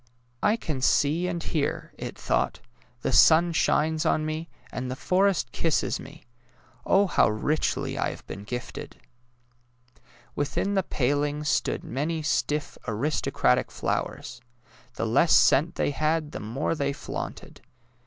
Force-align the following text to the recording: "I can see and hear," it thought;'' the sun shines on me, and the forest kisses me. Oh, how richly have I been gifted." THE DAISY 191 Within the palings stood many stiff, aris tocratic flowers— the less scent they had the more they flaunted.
"I 0.51 0.55
can 0.57 0.81
see 0.81 1.27
and 1.27 1.43
hear," 1.43 1.93
it 1.95 2.17
thought;'' 2.17 2.59
the 3.03 3.11
sun 3.13 3.53
shines 3.53 4.03
on 4.03 4.25
me, 4.25 4.49
and 4.71 4.89
the 4.89 4.95
forest 4.95 5.51
kisses 5.51 5.99
me. 5.99 6.23
Oh, 6.87 7.05
how 7.05 7.29
richly 7.29 7.93
have 7.93 8.23
I 8.25 8.25
been 8.25 8.43
gifted." 8.43 8.93
THE 8.93 8.95
DAISY 8.95 10.01
191 10.33 10.33
Within 10.65 10.73
the 10.73 10.95
palings 10.95 11.49
stood 11.49 11.83
many 11.83 12.23
stiff, 12.23 12.79
aris 12.87 13.21
tocratic 13.21 13.69
flowers— 13.69 14.41
the 14.95 15.05
less 15.05 15.33
scent 15.35 15.75
they 15.75 15.91
had 15.91 16.31
the 16.31 16.39
more 16.39 16.73
they 16.73 16.93
flaunted. 16.93 17.61